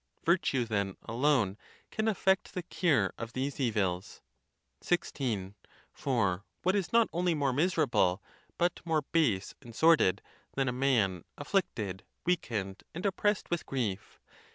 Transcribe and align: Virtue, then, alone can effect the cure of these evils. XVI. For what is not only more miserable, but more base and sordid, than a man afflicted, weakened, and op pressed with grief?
Virtue, 0.25 0.65
then, 0.65 0.95
alone 1.03 1.59
can 1.91 2.07
effect 2.07 2.55
the 2.55 2.63
cure 2.63 3.13
of 3.19 3.33
these 3.33 3.59
evils. 3.59 4.23
XVI. 4.83 5.53
For 5.91 6.43
what 6.63 6.75
is 6.75 6.91
not 6.91 7.07
only 7.13 7.35
more 7.35 7.53
miserable, 7.53 8.19
but 8.57 8.81
more 8.83 9.03
base 9.03 9.53
and 9.61 9.75
sordid, 9.75 10.23
than 10.55 10.67
a 10.67 10.71
man 10.73 11.23
afflicted, 11.37 12.03
weakened, 12.25 12.81
and 12.95 13.05
op 13.05 13.15
pressed 13.17 13.51
with 13.51 13.63
grief? 13.67 14.19